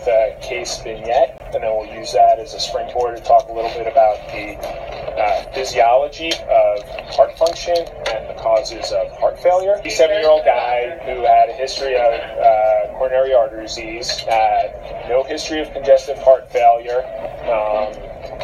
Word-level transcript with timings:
with 0.00 0.08
a 0.08 0.36
case 0.40 0.80
vignette, 0.82 1.36
and 1.52 1.62
then 1.62 1.70
we'll 1.76 1.86
use 1.86 2.12
that 2.12 2.38
as 2.38 2.54
a 2.54 2.60
springboard 2.60 3.16
to 3.16 3.22
talk 3.22 3.48
a 3.48 3.52
little 3.52 3.70
bit 3.70 3.86
about 3.86 4.16
the 4.28 4.56
uh, 4.56 5.52
physiology 5.52 6.32
of 6.32 6.82
heart 7.14 7.36
function 7.36 7.76
and 7.76 8.28
the 8.28 8.40
causes 8.40 8.92
of 8.92 9.10
heart 9.18 9.38
failure. 9.42 9.80
A 9.84 9.90
seven-year-old 9.90 10.44
guy 10.44 10.98
who 11.04 11.22
had 11.24 11.50
a 11.50 11.52
history 11.52 11.94
of 11.96 12.14
uh, 12.14 12.96
coronary 12.96 13.34
artery 13.34 13.62
disease, 13.66 14.10
had 14.20 15.06
no 15.08 15.22
history 15.22 15.60
of 15.60 15.70
congestive 15.72 16.18
heart 16.18 16.50
failure. 16.50 17.04
Um, 17.44 17.92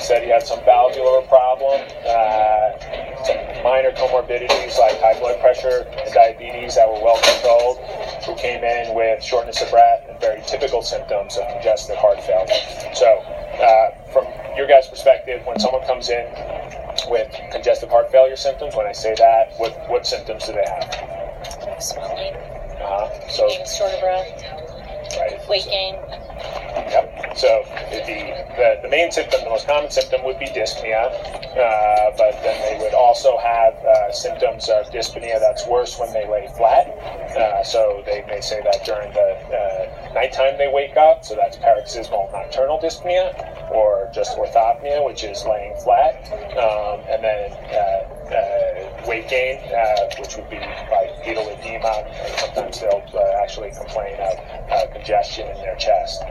said 0.01 0.23
he 0.23 0.29
had 0.29 0.47
some 0.47 0.61
valvular 0.65 1.23
problem, 1.23 1.81
uh, 2.05 3.25
some 3.25 3.37
minor 3.65 3.93
comorbidities 3.93 4.79
like 4.79 5.01
high 5.01 5.19
blood 5.19 5.41
pressure 5.41 5.87
and 5.89 6.13
diabetes 6.13 6.75
that 6.75 6.87
were 6.89 7.01
well 7.03 7.21
controlled, 7.23 7.79
who 8.25 8.35
came 8.37 8.63
in 8.63 8.95
with 8.95 9.23
shortness 9.23 9.63
of 9.63 9.71
breath 9.71 10.06
very 10.37 10.49
typical 10.49 10.83
symptoms 10.83 11.37
of 11.37 11.47
congestive 11.49 11.97
heart 11.97 12.21
failure. 12.23 12.95
So, 12.95 13.07
uh, 13.07 14.13
from 14.13 14.27
your 14.57 14.67
guys' 14.67 14.89
perspective, 14.89 15.45
when 15.47 15.59
someone 15.59 15.87
comes 15.87 16.09
in 16.09 16.27
with 17.09 17.33
congestive 17.53 17.91
heart 17.91 18.11
failure 18.11 18.37
symptoms, 18.37 18.75
when 18.75 18.87
I 18.87 18.93
say 18.93 19.15
that, 19.17 19.53
what, 19.59 19.73
what 19.89 20.07
symptoms 20.07 20.47
do 20.47 20.53
they 20.53 20.65
have? 20.67 21.83
Swelling, 21.83 22.35
Uh-huh. 22.35 23.29
So, 23.29 23.49
short 23.65 23.93
of 23.93 24.01
breath, 24.01 24.45
right. 25.19 25.49
weight 25.49 25.65
gain. 25.65 25.95
Yep. 26.77 27.37
So 27.37 27.65
the, 27.91 28.01
the, 28.57 28.81
the 28.83 28.89
main 28.89 29.11
symptom, 29.11 29.41
the 29.45 29.51
most 29.51 29.67
common 29.67 29.91
symptom 29.91 30.25
would 30.25 30.39
be 30.39 30.47
dyspnea, 30.47 31.09
uh, 31.09 32.13
but 32.17 32.33
then 32.43 32.57
they 32.63 32.83
would 32.85 32.95
also 32.95 33.39
have 33.39 33.75
uh, 33.75 34.13
symptoms 34.13 34.69
of 34.69 34.87
dyspnea 34.91 35.41
that's 35.41 35.67
worse 35.67 35.99
when 35.99 36.13
they 36.13 36.29
lay 36.29 36.49
flat. 36.57 36.89
Uh, 37.37 37.63
so 37.65 38.03
they 38.07 38.25
may 38.29 38.41
say 38.41 38.61
that 38.63 38.85
during 38.85 39.13
the 39.13 39.37
uh, 39.53 40.06
nighttime 40.17 40.57
they 40.57 40.73
wake 40.73 40.97
up, 40.97 41.23
so 41.25 41.37
that's 41.37 41.59
paroxysmal 41.59 42.31
nocturnal 42.33 42.79
dyspnea, 42.83 43.37
or 43.71 44.11
just 44.15 44.37
orthopnea, 44.39 45.05
which 45.05 45.23
is 45.23 45.45
laying 45.45 45.77
flat, 45.85 46.17
um, 46.57 47.05
and 47.13 47.23
then 47.23 47.53
uh, 47.53 48.17
uh, 48.33 49.07
weight 49.07 49.29
gain, 49.29 49.61
uh, 49.75 50.09
which 50.19 50.37
would 50.37 50.49
be 50.49 50.57
like 50.57 51.23
pedal 51.23 51.47
edema, 51.53 51.95
sometimes 52.39 52.81
they'll 52.81 53.05
uh, 53.15 53.43
actually 53.43 53.71
complain 53.71 54.15
of 54.15 54.39
uh, 54.73 54.87
congestion 54.93 55.47
in 55.49 55.57
their 55.59 55.77
chest. 55.77 56.23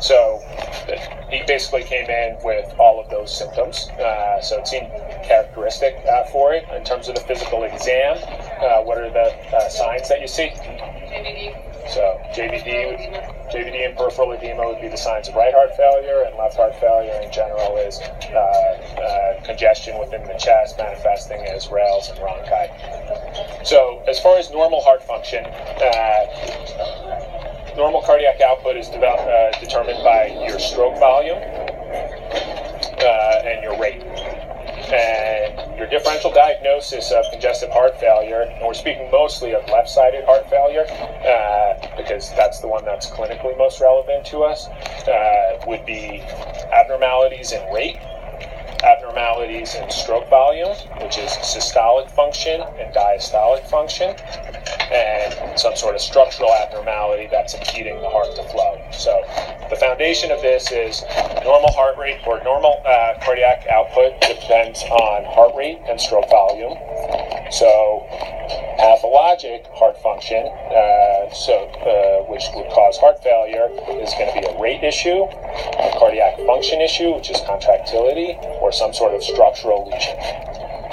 So 0.00 0.40
he 1.30 1.42
basically 1.46 1.84
came 1.84 2.10
in 2.10 2.38
with 2.42 2.74
all 2.78 3.00
of 3.00 3.08
those 3.08 3.36
symptoms. 3.36 3.88
Uh, 3.90 4.40
so 4.40 4.58
it 4.58 4.66
seemed 4.66 4.90
characteristic 5.24 5.94
for 6.32 6.54
it 6.54 6.64
in 6.74 6.84
terms 6.84 7.08
of 7.08 7.14
the 7.14 7.20
physical 7.22 7.62
exam. 7.64 8.16
What 8.84 8.98
are 8.98 9.10
the 9.10 9.68
signs 9.70 10.08
that 10.08 10.20
you 10.20 10.28
see? 10.28 10.50
So 11.88 12.20
JVD, 12.34 13.50
JVD 13.50 13.86
and 13.86 13.96
peripheral 13.96 14.32
edema 14.32 14.66
would 14.68 14.80
be 14.80 14.88
the 14.88 14.96
signs 14.96 15.28
of 15.28 15.34
right 15.34 15.54
heart 15.54 15.74
failure, 15.74 16.24
and 16.26 16.36
left 16.36 16.56
heart 16.56 16.78
failure 16.78 17.18
in 17.22 17.32
general 17.32 17.76
is 17.78 17.98
uh, 18.00 18.38
uh, 18.38 19.44
congestion 19.44 19.98
within 19.98 20.22
the 20.24 20.34
chest 20.34 20.76
manifesting 20.76 21.40
as 21.46 21.70
rales 21.70 22.10
and 22.10 22.18
rhonchi. 22.18 23.66
So 23.66 24.02
as 24.06 24.20
far 24.20 24.38
as 24.38 24.50
normal 24.50 24.82
heart 24.82 25.02
function, 25.02 25.44
uh, 25.46 26.26
normal 27.76 28.02
cardiac 28.02 28.40
output 28.40 28.76
is 28.76 28.88
uh, 28.88 29.52
determined 29.60 30.04
by 30.04 30.26
your 30.46 30.58
stroke 30.58 30.98
volume 30.98 31.38
uh, 33.00 33.42
and 33.44 33.62
your 33.62 33.78
rate. 33.80 34.02
And 34.92 35.67
your 35.78 35.86
differential 35.86 36.32
diagnosis 36.32 37.12
of 37.12 37.24
congestive 37.30 37.70
heart 37.70 37.98
failure, 38.00 38.42
and 38.42 38.66
we're 38.66 38.74
speaking 38.74 39.08
mostly 39.12 39.54
of 39.54 39.66
left 39.70 39.88
sided 39.88 40.24
heart 40.24 40.50
failure 40.50 40.84
uh, 40.90 41.96
because 41.96 42.30
that's 42.34 42.58
the 42.60 42.66
one 42.66 42.84
that's 42.84 43.08
clinically 43.08 43.56
most 43.56 43.80
relevant 43.80 44.26
to 44.26 44.42
us, 44.42 44.66
uh, 45.06 45.62
would 45.66 45.86
be 45.86 46.20
abnormalities 46.72 47.52
in 47.52 47.72
rate, 47.72 47.96
abnormalities 48.82 49.76
in 49.76 49.88
stroke 49.88 50.28
volume, 50.28 50.74
which 51.00 51.16
is 51.16 51.30
systolic 51.46 52.10
function 52.10 52.60
and 52.60 52.92
diastolic 52.92 53.64
function, 53.68 54.16
and 54.90 55.58
some 55.58 55.76
sort 55.76 55.94
of 55.94 56.00
structural 56.00 56.52
abnormality 56.54 57.28
that's 57.30 57.54
impeding 57.54 58.00
the 58.00 58.08
heart 58.08 58.34
to 58.34 58.42
flow. 58.50 58.82
So 58.90 59.22
the 59.70 59.76
foundation 59.88 60.30
of 60.30 60.42
this 60.42 60.70
is 60.70 61.02
normal 61.44 61.72
heart 61.72 61.96
rate 61.96 62.20
or 62.26 62.44
normal 62.44 62.76
uh, 62.84 63.14
cardiac 63.24 63.66
output 63.68 64.20
depends 64.20 64.82
on 64.82 65.24
heart 65.32 65.54
rate 65.56 65.80
and 65.88 65.98
stroke 65.98 66.28
volume. 66.28 66.76
So 67.50 68.04
pathologic 68.76 69.64
heart 69.72 69.96
function, 70.02 70.44
uh, 70.44 71.32
so 71.32 71.72
uh, 71.88 72.30
which 72.30 72.44
would 72.54 72.68
cause 72.68 72.98
heart 72.98 73.22
failure, 73.24 73.72
is 73.96 74.12
going 74.12 74.28
to 74.28 74.36
be 74.36 74.44
a 74.44 74.60
rate 74.60 74.84
issue, 74.84 75.24
a 75.24 75.88
cardiac 75.96 76.36
function 76.44 76.82
issue, 76.82 77.14
which 77.14 77.30
is 77.30 77.40
contractility, 77.48 78.36
or 78.60 78.70
some 78.70 78.92
sort 78.92 79.14
of 79.14 79.24
structural 79.24 79.88
lesion. 79.88 80.20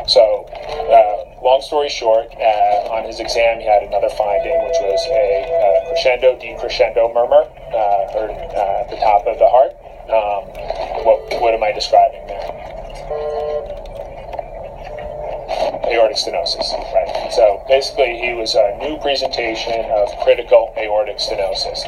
So, 0.07 0.47
uh, 0.87 1.14
long 1.45 1.61
story 1.61 1.89
short, 1.89 2.25
uh, 2.41 2.89
on 2.89 3.05
his 3.05 3.21
exam, 3.21 3.61
he 3.61 3.65
had 3.69 3.83
another 3.83 4.09
finding, 4.09 4.57
which 4.65 4.81
was 4.81 4.99
a 5.13 5.45
uh, 5.45 5.89
crescendo 5.93 6.33
decrescendo 6.41 7.13
murmur 7.13 7.45
uh, 7.45 8.11
heard 8.11 8.33
uh, 8.33 8.81
at 8.81 8.89
the 8.89 8.97
top 8.97 9.29
of 9.29 9.37
the 9.37 9.45
heart. 9.47 9.71
Um, 10.09 10.49
what, 11.05 11.21
what 11.41 11.53
am 11.53 11.63
I 11.63 11.71
describing 11.71 12.25
there? 12.25 12.49
Aortic 15.85 16.17
stenosis, 16.17 16.73
right? 16.93 17.29
So 17.31 17.63
basically, 17.69 18.17
he 18.17 18.33
was 18.33 18.55
a 18.55 18.75
new 18.81 18.97
presentation 18.97 19.85
of 19.93 20.09
critical 20.23 20.73
aortic 20.77 21.17
stenosis. 21.17 21.85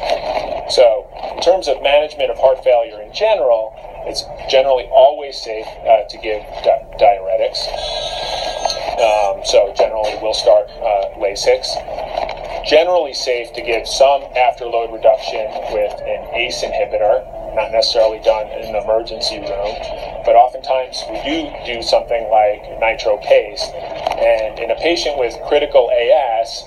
So, 0.70 1.10
in 1.34 1.42
terms 1.42 1.66
of 1.66 1.82
management 1.82 2.30
of 2.30 2.38
heart 2.38 2.62
failure 2.62 3.02
in 3.02 3.12
general, 3.12 3.74
it's 4.06 4.22
generally 4.48 4.86
always 4.92 5.36
safe 5.36 5.66
uh, 5.82 6.06
to 6.08 6.16
give 6.18 6.42
di- 6.62 6.86
diuretics. 6.94 8.17
Um, 8.98 9.44
so 9.44 9.72
generally, 9.76 10.18
we'll 10.20 10.34
start 10.34 10.66
uh, 10.82 11.14
Lasix. 11.22 11.70
Generally 12.66 13.14
safe 13.14 13.52
to 13.54 13.62
give 13.62 13.86
some 13.86 14.22
afterload 14.34 14.92
reduction 14.92 15.46
with 15.70 15.94
an 16.02 16.34
ACE 16.34 16.66
inhibitor, 16.66 17.22
not 17.54 17.70
necessarily 17.70 18.18
done 18.20 18.50
in 18.50 18.74
an 18.74 18.82
emergency 18.82 19.38
room, 19.38 19.72
but 20.26 20.34
oftentimes 20.34 21.00
we 21.08 21.22
do 21.22 21.46
do 21.64 21.80
something 21.80 22.28
like 22.28 22.60
nitro 22.80 23.18
paste. 23.18 23.70
And 24.18 24.58
in 24.58 24.70
a 24.72 24.76
patient 24.82 25.16
with 25.16 25.38
critical 25.46 25.88
AS, 25.94 26.66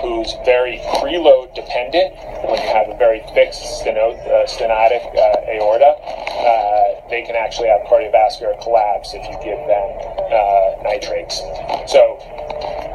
who's 0.00 0.34
very 0.46 0.78
preload 1.02 1.52
dependent, 1.54 2.14
when 2.46 2.62
you 2.62 2.68
have 2.70 2.88
a 2.88 2.96
very 2.96 3.26
thick 3.34 3.52
steno- 3.52 4.14
uh, 4.30 4.46
stenotic 4.46 5.02
uh, 5.18 5.50
aorta, 5.50 5.98
uh, 5.98 7.10
they 7.10 7.22
can 7.22 7.34
actually 7.34 7.68
have 7.68 7.82
cardiovascular 7.90 8.54
collapse 8.62 9.14
if 9.14 9.26
you 9.26 9.34
give 9.42 9.58
them 9.66 10.11
uh, 10.32 10.82
nitrates. 10.82 11.38
So 11.86 12.18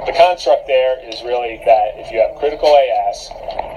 the 0.06 0.14
construct 0.16 0.68
there 0.68 0.98
is 1.04 1.22
really 1.24 1.62
that 1.66 2.00
if 2.00 2.12
you 2.12 2.20
have 2.20 2.36
critical 2.40 2.70
AS, 2.70 3.30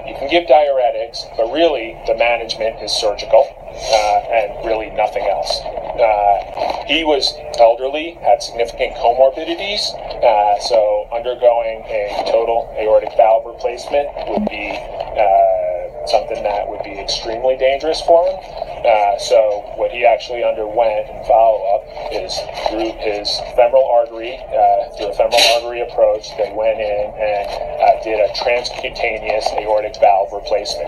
you 0.07 0.15
can 0.15 0.29
give 0.29 0.47
diuretics, 0.47 1.27
but 1.37 1.51
really 1.51 1.99
the 2.07 2.15
management 2.15 2.81
is 2.81 2.91
surgical 2.91 3.45
uh, 3.71 4.19
and 4.31 4.65
really 4.65 4.89
nothing 4.91 5.23
else. 5.27 5.61
Uh, 5.61 6.85
he 6.87 7.03
was 7.03 7.35
elderly, 7.59 8.17
had 8.23 8.41
significant 8.41 8.95
comorbidities, 8.95 9.93
uh, 10.23 10.59
so 10.59 11.07
undergoing 11.13 11.83
a 11.87 12.23
total 12.31 12.73
aortic 12.79 13.15
valve 13.15 13.45
replacement 13.45 14.07
would 14.27 14.47
be 14.49 14.71
uh, 14.71 16.07
something 16.07 16.41
that 16.43 16.67
would 16.67 16.81
be 16.83 16.97
extremely 16.99 17.55
dangerous 17.57 18.01
for 18.01 18.25
him. 18.25 18.35
Uh, 18.83 19.17
so 19.19 19.60
what 19.81 19.89
he 19.89 20.05
actually 20.05 20.45
underwent 20.45 21.09
in 21.09 21.17
follow-up 21.25 21.81
is 22.13 22.37
through 22.69 22.93
his 23.01 23.25
femoral 23.57 23.81
artery, 23.89 24.37
uh, 24.37 24.93
through 24.93 25.09
a 25.09 25.15
femoral 25.17 25.41
artery 25.57 25.81
approach, 25.81 26.29
they 26.37 26.53
went 26.53 26.77
in 26.77 27.09
and 27.17 27.49
uh, 27.81 27.97
did 28.05 28.21
a 28.21 28.29
transcutaneous 28.37 29.49
aortic 29.57 29.97
valve 29.97 30.29
replacement. 30.29 30.85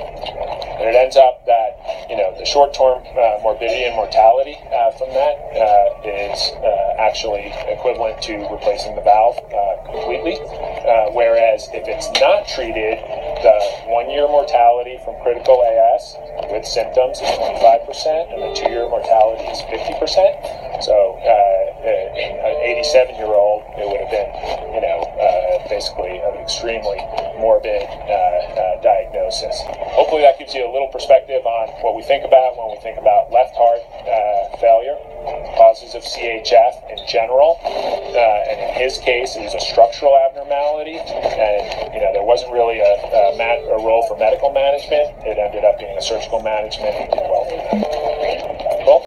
And 0.78 0.86
it 0.86 0.94
ends 0.94 1.18
up 1.18 1.42
that, 1.50 2.06
you 2.06 2.22
know, 2.22 2.38
the 2.38 2.46
short-term 2.46 3.02
uh, 3.18 3.42
morbidity 3.42 3.90
and 3.90 3.98
mortality 3.98 4.62
uh, 4.70 4.94
from 4.94 5.10
that 5.18 5.42
uh, 5.58 6.06
is 6.06 6.54
uh, 6.62 7.02
actually 7.02 7.50
equivalent 7.74 8.22
to 8.30 8.46
replacing 8.54 8.94
the 8.94 9.02
valve 9.02 9.42
completely. 9.90 10.38
Whereas 11.18 11.66
if 11.74 11.90
it's 11.90 12.10
not 12.22 12.46
treated, 12.48 13.02
the 13.44 13.92
one-year 13.92 14.26
mortality 14.32 14.98
from 15.04 15.20
critical 15.20 15.60
AS 15.60 16.16
with 16.48 16.64
symptoms 16.64 17.20
is 17.20 17.28
25%, 17.36 18.32
and 18.32 18.40
the 18.40 18.52
two-year 18.56 18.88
mortality 18.88 19.44
is 19.52 19.60
50%. 19.68 20.00
So 20.80 21.20
uh, 21.20 21.64
in 22.16 22.40
an 22.40 22.56
87-year-old, 22.80 23.68
it 23.76 23.84
would 23.84 24.00
have 24.00 24.14
been, 24.16 24.32
you 24.72 24.80
know, 24.80 25.04
uh, 25.20 25.68
basically 25.68 26.24
an 26.24 26.40
extremely 26.40 27.04
morbid 27.36 27.84
uh, 27.84 28.16
uh, 28.16 28.82
diagnosis. 28.82 29.60
Hopefully, 29.92 30.24
that 30.24 30.40
gives 30.40 30.56
you 30.56 30.64
a 30.64 30.72
little 30.72 30.88
perspective 30.88 31.46
on 31.46 31.68
what 31.84 31.96
we 31.96 32.04
think 32.04 32.24
about 32.24 32.56
when 32.56 32.72
we 32.72 32.80
think 32.80 32.98
about 32.98 33.32
left 33.32 33.56
heart 33.60 33.84
uh, 34.08 34.56
failure, 34.58 34.96
causes 35.60 35.96
of 35.96 36.04
CHF 36.04 36.74
in 36.96 37.00
general, 37.08 37.60
uh, 37.64 38.50
and 38.50 38.58
in 38.60 38.72
his 38.80 38.98
case, 39.00 39.36
it 39.36 39.44
was 39.44 39.54
a 39.54 39.64
structural 39.64 40.16
abnormality 40.16 40.33
abnormality, 40.44 41.00
and 41.00 41.94
you 41.94 42.02
know 42.02 42.12
there 42.14 42.24
wasn't 42.24 42.52
really 42.52 42.80
a, 42.80 42.84
a, 42.84 43.38
mat, 43.38 43.60
a 43.64 43.78
role 43.80 44.06
for 44.08 44.18
medical 44.18 44.52
management. 44.52 45.16
It 45.26 45.38
ended 45.38 45.64
up 45.64 45.80
being 45.80 45.98
a 45.98 46.02
surgical 46.02 46.42
management. 46.42 47.10
Did 47.12 47.20
well. 47.20 48.43